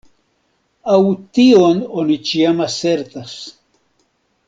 Aŭ 0.93 1.01
tion 1.39 1.83
oni 2.03 2.17
ĉiam 2.31 2.65
asertas. 2.69 3.37